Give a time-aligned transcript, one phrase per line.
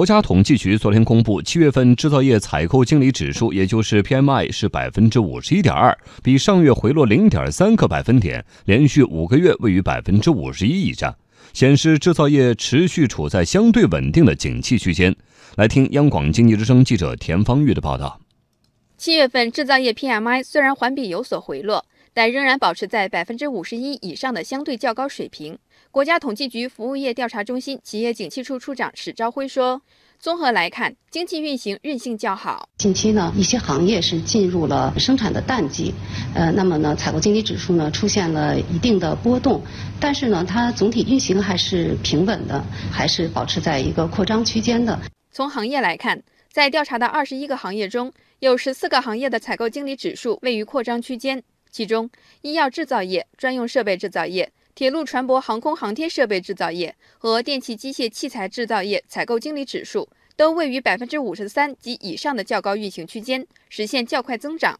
[0.00, 11.14] 国家统计局昨天公布，七月份制造业采购经理指数，也就是 PMI 是百分之五十一点二，比上月回落零点三个百分点，连续五个月位于百分之五十一以上，
[11.52, 15.14] 显示制造业持续处在相对稳定的景气区间。
[15.56, 18.18] 来听央广经济之声记者田方玉的报道。
[18.96, 25.58] 七月份制造业 PMI 虽然环比有所回落，但仍然保持在百分之五十一以上的相对较高水平。
[25.90, 29.82] 国家统计局服务业调查中心企业景气处处长史朝辉说
[30.20, 32.68] ：“综合来看，经济运行韧性较好。
[32.78, 35.92] 近期呢，一些行业是进入了生产的淡季，
[36.34, 39.60] 呃，那么呢，采购经理指数呢出现了一定的波动，
[39.98, 44.96] 但是呢，它总体运行还是平稳的，还是保持在一个扩张区间的。
[45.32, 46.22] 从行业来看，
[46.52, 52.10] 在调查的二十一个行业中，有十四个行业的采购经理指数位于扩张区间，其中
[52.42, 64.78] 医药制造业、专用设备制造业。”铁路、船舶、航空航天设备制造业和电气机械器材制造业采购经理指数都位于百分之五十三及以上的较高运行区间，实现较快增长。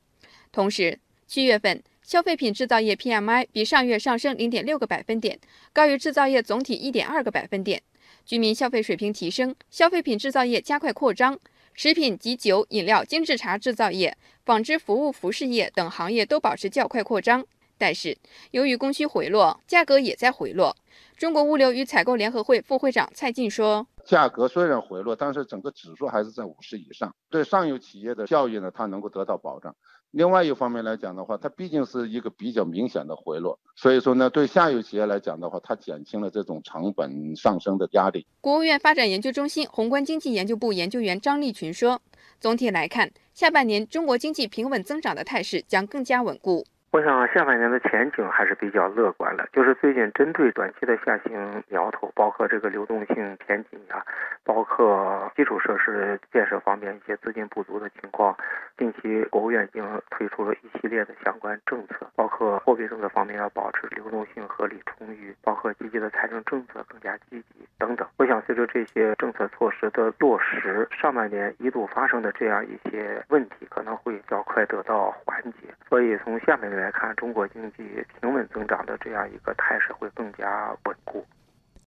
[0.53, 5.39] 同时，七月份消费品制造业 PMI 比上月上升零点六个百分点，
[5.73, 7.83] 高于制造业总体一点二个百分点。
[8.25, 11.39] 居民消费水平提升，消费品制造业加快扩张，
[11.75, 17.45] 食品及酒饮料精致茶制造业、纺织服务服饰业等行业都保持较快扩张。
[17.79, 18.17] 但是，
[18.51, 20.77] 由于供需回落，价格也在回落。
[21.17, 29.73] 中国物流与采购联合会副会长蔡进说：“价格虽然回落，但是整个指数还是在五十以上，对上游企业的效益呢，它能够得到保障。
[30.11, 42.03] 另外一方面来讲的话，它毕竟是一个比较明显的回落，所以说呢，对下游企业来讲的话，它减轻了这种成本上升的压力。”国务院发展研究中心宏观经济研究部研究员张立群说
[42.41, 54.05] ：“总体来看，下半年中国经济平稳增长的态势将更加稳固。”我想下半年的前景还是比较乐观的，就是最近针对短期的下行苗头，包括这个流动性偏紧呀，
[54.43, 58.37] 包括基础设施建设方面一些资金不足的情况，
[58.77, 68.05] 近期国务院已经推出了一系列的相关政策，包括货币政策方面要保持流动性合理充裕，包括积极的财政政策更加积极等等。
[68.17, 75.73] 我想随着这些政策措施的落实，上半年一度发生的这样一些问题可能会较快得到缓解。
[75.91, 77.83] 所以从下面来看，中国经济
[78.21, 81.27] 平稳增长的这样一个态势会更加稳固。